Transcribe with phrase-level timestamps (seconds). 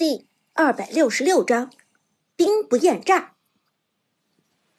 [0.00, 1.70] 第二百六十六章，
[2.34, 3.34] 兵不厌诈。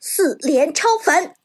[0.00, 1.36] 四连超凡，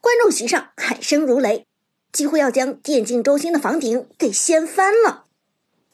[0.00, 1.66] 观众席上喊声如雷，
[2.12, 5.24] 几乎要将电竞中心的房顶给掀翻了。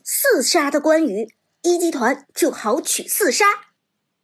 [0.04, 3.46] 四杀的关羽，一集团就好取四杀。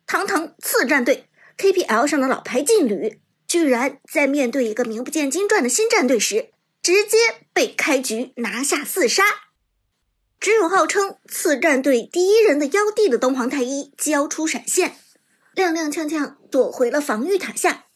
[0.06, 6.50] 堂堂次战队 KPL 上的老牌劲旅，居然在面对一个名不见经传的新战队时，
[6.82, 7.16] 直接
[7.54, 9.24] 被开局拿下四杀。
[10.40, 14.96] 只有号称次战队第一人的妖帝的东皇太一交出闪现，
[15.54, 17.86] 踉踉跄跄躲回了防御塔下，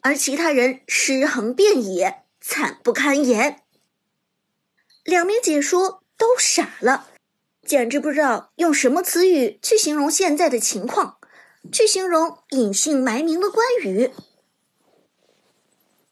[0.00, 3.62] 而其他人尸横遍野，惨不堪言。
[5.02, 7.08] 两名解说都傻了，
[7.66, 11.18] 简直不知道用什么词语去形容现在的情况，
[11.72, 14.12] 去形容隐姓埋名的关羽。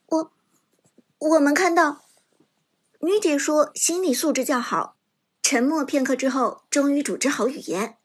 [0.07, 0.33] 我，
[1.19, 2.05] 我们看到
[3.01, 4.98] 女解说心理素质较好。
[5.51, 7.97] 沉默片刻之后，终于组织好语言。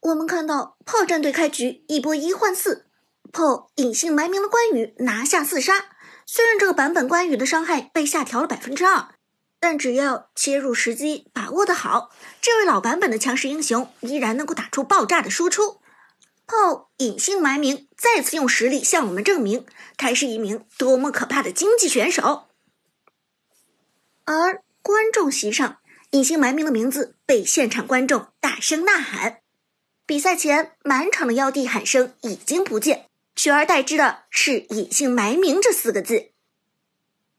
[0.00, 2.86] 我们看到炮战队开局一波一换四，
[3.30, 5.90] 炮隐姓埋名的关羽拿下四杀。
[6.24, 9.16] 虽然这个版本关羽的伤害被下调了百分之二，
[9.60, 12.08] 但只要切入时机把握的好，
[12.40, 15.82] 这位老版本的强势英雄依然能够打出爆炸的输出。
[16.46, 19.66] 炮隐姓埋名，再次用实力向我们证明
[19.98, 22.46] 他是一名多么可怕的经济选手。
[24.24, 25.76] 而观众席上。
[26.10, 29.42] 隐姓埋名的名字被现场观众大声呐喊。
[30.06, 36.30] 比赛前，满场的妖帝喊声已经不见，取而代之的是“隐姓埋名”这四个字。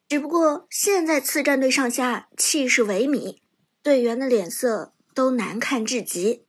[0.08, 3.40] 只不过现在次战队上下气势萎靡，
[3.84, 6.46] 队员的脸色都难看至极。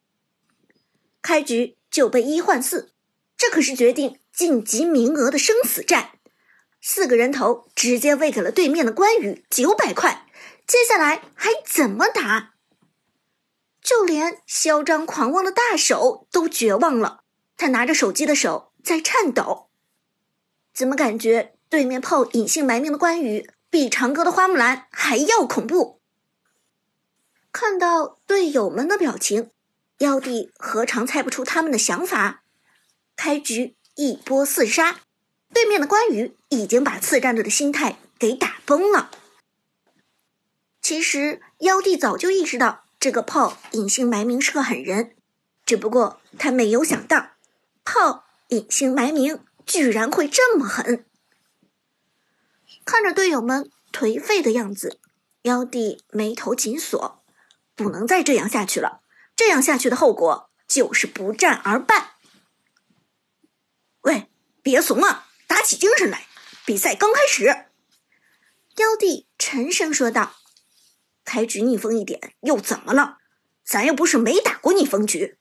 [1.20, 2.92] 开局就被一换四，
[3.36, 6.10] 这可是决定晋级名额的生死战。
[6.80, 10.26] 四个人头直接喂给了对面的关羽九百块。
[10.72, 12.54] 接下来还怎么打？
[13.82, 17.24] 就连嚣张狂妄的大手都绝望了，
[17.58, 19.68] 他拿着手机的手在颤抖。
[20.72, 26.00] 怎么感觉对面炮隐姓埋名的关羽比长歌的花木兰还要恐怖？
[27.52, 29.50] 看到队友们的表情，
[29.98, 32.44] 妖帝何尝猜不出他们的想法？
[33.14, 35.00] 开局一波四杀，
[35.52, 39.10] 对面的关羽已经把次战队的心态给打崩了。
[40.92, 45.16] 其实妖帝早就意识到这个炮隐姓埋名是个狠人，
[45.64, 47.30] 只不过他没有想到
[47.82, 51.06] 炮隐姓埋名居然会这么狠。
[52.84, 55.00] 看着队友们颓废的样子，
[55.44, 57.24] 妖帝眉头紧锁，
[57.74, 59.00] 不能再这样下去了。
[59.34, 62.16] 这样下去的后果就是不战而败。
[64.02, 64.30] 喂，
[64.62, 66.26] 别怂啊，打起精神来，
[66.66, 67.46] 比赛刚开始。
[68.76, 70.36] 妖帝沉声说道。
[71.24, 73.18] 开局逆风一点又怎么了？
[73.64, 75.38] 咱又不是没打过逆风局。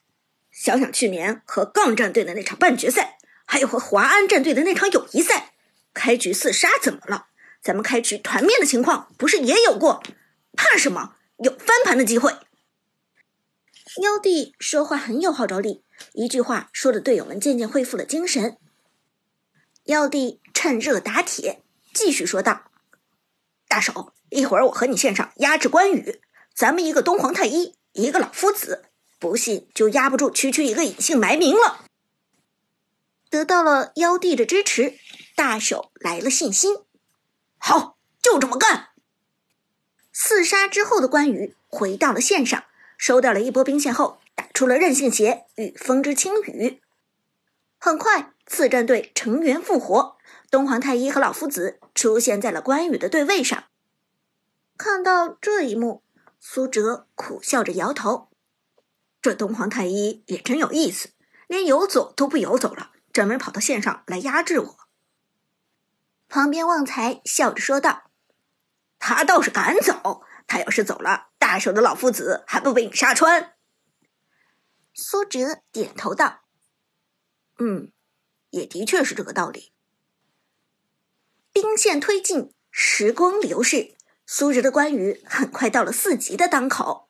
[0.51, 5.53] 想想去年和杠战队的那场半决赛，还有和华安战队的那场友谊赛，
[5.93, 7.27] 开局四杀怎么了？
[7.61, 10.03] 咱们开局团灭的情况不是也有过？
[10.55, 11.15] 怕什么？
[11.37, 12.31] 有翻盘的机会。
[14.01, 18.57] 妖帝说话很有号召力，一句话说的队友们渐渐恢复了精神。
[19.85, 21.63] 妖帝趁热打铁，
[21.93, 22.70] 继续说道
[23.71, 26.21] ：“大手。”一会儿我和你线上压制关羽，
[26.53, 28.85] 咱们一个东皇太一，一个老夫子，
[29.19, 31.83] 不信就压不住区区一个隐姓埋名了。
[33.29, 34.97] 得到了妖帝的支持，
[35.35, 36.77] 大手来了信心。
[37.57, 38.89] 好，就这么干。
[40.13, 42.63] 四杀之后的关羽回到了线上，
[42.97, 46.81] 收掉了一波兵线后，打出了韧性鞋与风之轻羽。
[47.83, 50.15] 很快，次战队成员复活，
[50.51, 53.63] 东皇太一和老夫子出现在了关羽的对位上。
[54.77, 56.03] 看到这一幕，
[56.39, 58.29] 苏哲苦笑着摇头
[59.19, 61.09] ：“这东皇太一也真有意思，
[61.47, 64.77] 连游走都不游走了，专门跑到线上来压制我。”
[66.29, 68.11] 旁边旺财笑着说道
[68.99, 73.55] ：“他倒是敢走，他要是走了，大手的老夫子还不被你杀穿？”
[74.93, 76.41] 苏哲点头道
[77.63, 77.91] ：“嗯，
[78.49, 79.71] 也的确是这个道理。”
[81.53, 83.93] 兵线推进，时光流逝。
[84.25, 87.09] 苏哲的关羽很快到了四级的当口，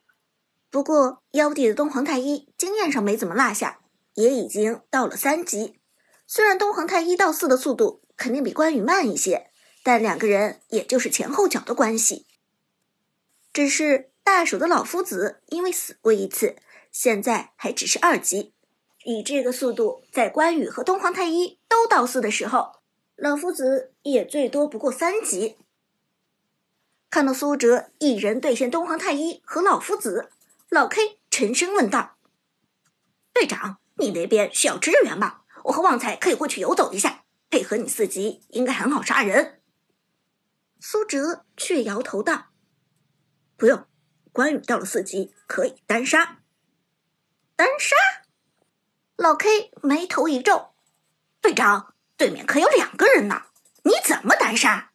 [0.71, 3.81] 不过妖帝的东皇太一经验上没怎么落下，
[4.15, 5.80] 也已经到了三级。
[6.25, 9.51] 虽然东皇太一到四的速度肯定比关羽慢一些，
[9.83, 12.25] 但两个人也就是前后脚的关系。
[13.54, 16.56] 只是大手的老夫子因为死过一次，
[16.92, 18.56] 现在还只是二级。
[19.03, 22.81] 以这个速度，在关羽和东皇太一都到四的时候，
[23.15, 25.57] 老夫子也最多不过三级。
[27.09, 30.30] 看到苏哲一人对线东皇太一和老夫子，
[30.69, 32.15] 老 K 沉声问道
[33.33, 35.42] ：“队长，你那边需要支援吗？
[35.65, 39.62] 我和旺财可以过去游走一下，配合你四级，应该很好杀人。
[40.80, 42.47] 苏哲却摇头道
[43.57, 43.86] ：“不用，
[44.31, 46.39] 关羽到了四级可以单杀。”
[47.57, 47.95] 单杀？
[49.21, 50.73] 老 K 眉头一皱
[51.41, 53.44] ：“队长，对面可有两个人呢，
[53.83, 54.94] 你怎么单杀？”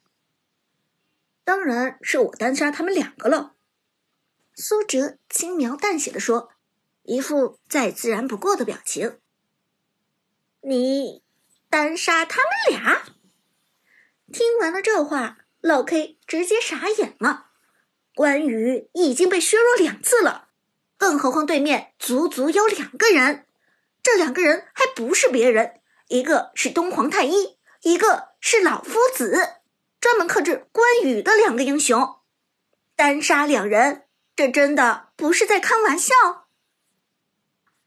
[1.45, 3.55] 当然是我单杀他们两个了。”
[4.53, 6.51] 苏哲轻描淡写的说。
[7.03, 9.17] 一副再自然不过的表情。
[10.59, 11.23] 你
[11.69, 13.03] 单杀他们俩？
[14.29, 17.51] 听完了这话，老 K 直接傻眼了。
[18.13, 20.49] 关羽已经被削弱两次了，
[20.97, 23.46] 更何况对面足足有两个人，
[24.07, 29.55] 这两个人还不是别人，一个是东皇太一，一个是老夫子，
[29.99, 32.15] 专门克制关羽的两个英雄。
[32.95, 36.15] 单杀两人，这真的不是在开玩笑。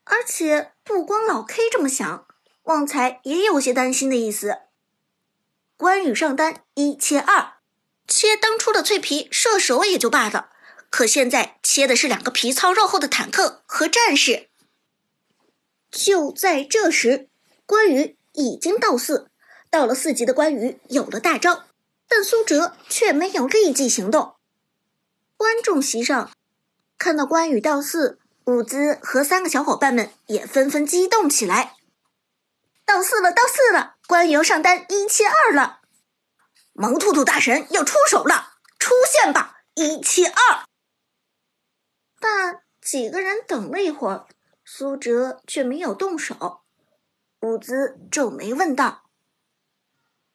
[0.05, 2.27] 而且不光老 K 这么想，
[2.65, 4.59] 旺财也有些担心的意思。
[5.79, 7.55] 关羽上单一切二，
[8.07, 10.51] 切当初的脆皮射手也就罢了，
[10.91, 14.50] 可现在切的是两个皮糙肉厚的坦克和战士。
[15.91, 17.29] 就在这时，
[17.67, 19.31] 关羽已经到四，
[19.71, 21.65] 到了四级的关羽有了大招，
[22.09, 24.37] 但苏哲却没有立即行动。
[25.37, 26.31] 观众席上
[26.99, 28.19] 看到关羽到四。
[28.47, 31.77] 伍兹和三个小伙伴们也纷纷激动起来。
[32.85, 33.95] 到四了，到四了！
[34.09, 35.83] 关羽上单一七二了，
[36.73, 39.61] 萌兔兔大神要出手了，出现吧！
[39.75, 40.65] 一七二。
[42.19, 44.27] 但几个人等了一会儿，
[44.73, 46.61] 苏哲却没有动手。
[47.41, 49.11] 伍兹皱眉问道：“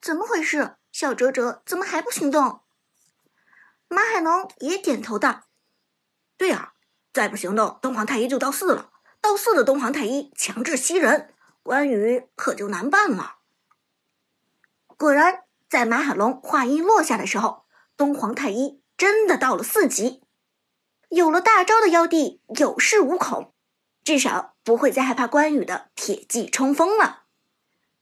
[0.02, 0.76] 怎么回事？
[0.92, 2.60] 小哲哲怎么还不行动？”
[3.88, 5.46] 马海龙也点头道
[6.36, 6.74] ：“对呀。”
[7.14, 8.92] 再不行动，东皇太一就到四了。
[9.22, 11.34] 到四的东皇太一强制吸人，
[11.64, 13.38] 关羽可就难办了。
[14.98, 17.64] 果然，在马海龙话音落下的时候，
[17.96, 20.22] 东皇太一真的到了四级。
[21.08, 23.55] 有了大招的妖帝有恃无恐，
[24.06, 27.24] 至少不会再害怕关羽的铁骑冲锋了。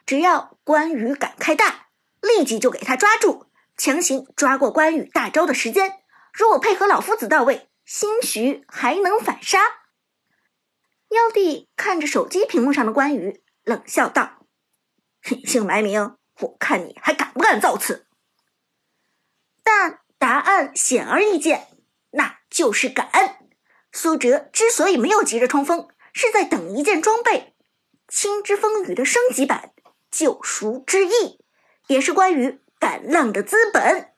[0.05, 1.87] 只要关羽敢开大，
[2.21, 6.03] 立即就给他抓住，强行抓过关羽大招的时间。
[6.31, 7.69] 如果配合老夫子到位。
[7.85, 9.59] 兴许还能反杀。
[11.09, 14.45] 妖帝看着手机屏幕上的关羽，冷笑道
[15.29, 18.07] ：“隐姓埋名，我看你还敢不敢造次？”
[19.63, 21.67] 但答案显而易见，
[22.11, 23.09] 那就是敢。
[23.91, 27.55] 苏哲之所以没有急着冲锋，是在等一件装备——
[28.07, 29.73] 青之风雨的升级版——
[30.09, 31.39] 救赎之翼，
[31.87, 34.13] 也是关羽赶浪的资本。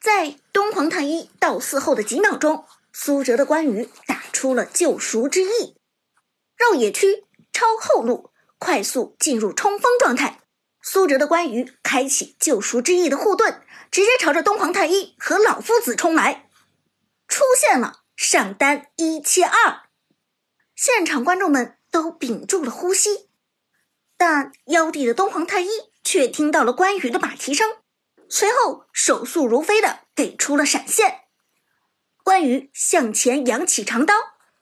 [0.00, 5.76] 在东皇太一到四后的几秒钟，苏哲的关羽打出了救赎之翼，
[6.56, 10.40] 绕野区超后路，快速进入冲锋状态。
[10.80, 16.50] 苏哲的关羽开启救赎之翼的护盾，直接朝着东皇太一和老夫子冲来，
[17.28, 19.82] 出现了上单一切二。
[20.74, 23.30] 现场观众们都屏住了呼吸，
[24.16, 25.68] 但妖帝的东皇太一
[26.02, 27.78] 却听到了关羽的马蹄声。
[28.28, 31.24] 随后，手速如飞的给出了闪现。
[32.24, 34.14] 关羽向前扬起长刀，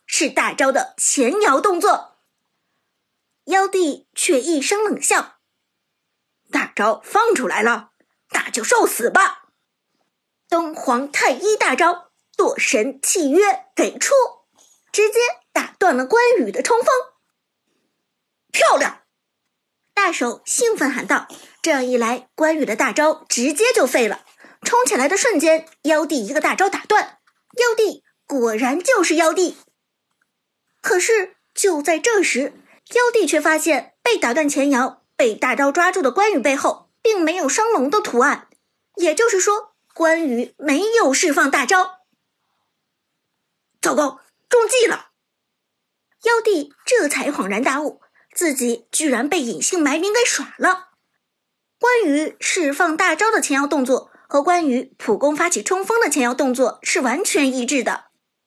[0.07, 2.17] 是大招的前摇动作。
[3.45, 5.37] 妖帝却一声冷笑
[6.50, 7.93] ：“大招放出来了，
[8.33, 9.50] 那就受死吧！”
[10.49, 14.14] 东皇太一大招堕神契约给出，
[14.92, 15.18] 直接
[15.52, 16.88] 打断了关羽的冲锋。
[18.52, 19.02] 漂亮！
[19.94, 21.28] 大手兴奋喊道。
[21.62, 24.25] 这样一来，关羽的大招直接就废了。
[24.62, 27.18] 冲起来的瞬间，妖帝一个大招打断。
[27.59, 29.56] 妖帝果然就是妖帝。
[30.80, 32.54] 可是就在这时，
[32.94, 38.49] 妖帝却发现被打断前摇、被大招抓住的关羽背后并没有双龙的图案，
[38.97, 42.00] 也就是说，关羽没有释放大招。
[43.82, 44.20] 糟糕，
[44.50, 45.12] 中计了！
[46.25, 48.02] 妖帝这才恍然大悟，
[48.35, 50.88] 自己居然被隐姓埋名给耍了。
[51.78, 58.07] 关羽释放大招的前摇动作和关羽普攻发起冲锋的前摇动作是完全一致的，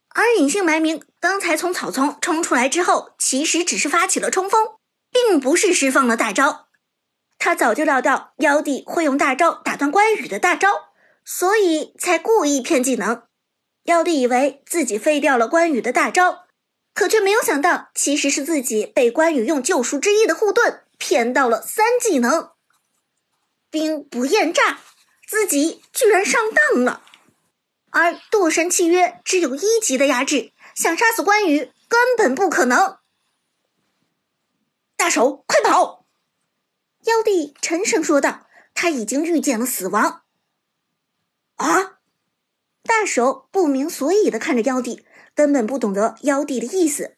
[0.09, 4.75] 而隐姓埋名刚才从草丛冲出来之后，其实只是发起了冲锋，
[5.09, 6.67] 并不是释放了大招。
[7.39, 10.69] 他早就料到妖帝会用大招打断关羽的大招，
[11.25, 13.23] 所以才故意骗技能。
[13.83, 16.45] 妖帝以为自己废掉了关羽的大招，
[16.93, 22.51] 可却没有想到，其实是自己被关羽用救赎之翼的护盾骗到了三技能。
[23.69, 24.79] 兵不厌诈，
[25.27, 27.03] 自己居然上当了。
[27.89, 32.97] 而堕神契约只有一级的压制，想杀死关羽根本不可能。
[34.95, 36.05] 大手，快跑！
[37.01, 40.23] 妖帝沉声说道：“他已经遇见了死亡。”
[41.57, 41.99] 啊！
[42.83, 47.15] 大手不明所以的看着妖帝，根本不懂得妖帝的意思。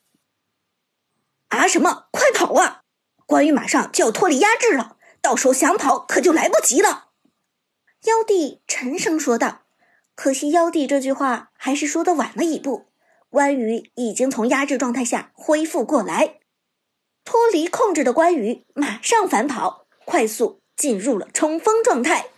[1.48, 2.08] 啊什么？
[2.10, 2.82] 快跑啊！
[3.26, 7.08] 关羽马上就要脱离压制了，到时候想跑可就来不及了。
[8.04, 9.62] 妖帝沉声说道。
[10.14, 12.86] 可惜妖帝这句话还是说的晚了一步，
[13.28, 16.38] 关羽已经从压制状态下恢复过来，
[17.22, 22.30] 脱离控制的关羽马上反跑，快速进入了冲锋状态。